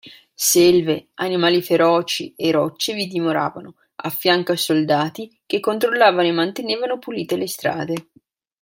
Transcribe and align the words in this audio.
Selve, 0.33 1.09
animali 1.13 1.61
feroci 1.61 2.33
e 2.35 2.49
rocce 2.49 2.95
vi 2.95 3.05
dimoravano, 3.05 3.75
affianco 3.97 4.51
a 4.53 4.57
soldati 4.57 5.31
che 5.45 5.59
controllavano 5.59 6.27
e 6.27 6.31
mantenevano 6.31 6.97
pulite 6.97 7.45
strade. 7.45 8.09